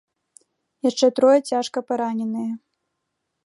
[0.89, 2.53] Яшчэ трое цяжка параненыя.